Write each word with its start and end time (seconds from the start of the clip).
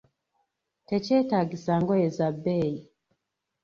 Tekyetaagisa 0.87 1.73
ngoye 1.81 2.07
za 2.17 2.27
bbeeyi. 2.35 2.81